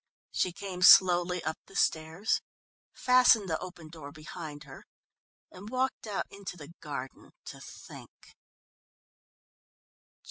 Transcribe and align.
She 0.31 0.51
came 0.51 0.81
slowly 0.81 1.43
up 1.43 1.59
the 1.67 1.75
stairs, 1.75 2.41
fastened 2.91 3.47
the 3.47 3.59
open 3.59 3.87
door 3.87 4.11
behind 4.11 4.63
her, 4.63 4.87
and 5.51 5.69
walked 5.69 6.07
out 6.07 6.25
into 6.31 6.57
the 6.57 6.73
garden 6.81 7.33
to 7.45 7.59
think. 7.61 8.35